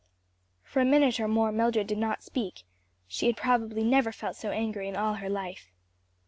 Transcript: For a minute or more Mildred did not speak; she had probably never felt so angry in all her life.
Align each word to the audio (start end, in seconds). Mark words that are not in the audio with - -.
For 0.63 0.79
a 0.79 0.83
minute 0.83 1.19
or 1.19 1.27
more 1.27 1.51
Mildred 1.51 1.85
did 1.85 1.99
not 1.99 2.23
speak; 2.23 2.63
she 3.07 3.27
had 3.27 3.37
probably 3.37 3.83
never 3.83 4.11
felt 4.11 4.35
so 4.35 4.49
angry 4.49 4.87
in 4.87 4.95
all 4.95 5.13
her 5.13 5.29
life. 5.29 5.69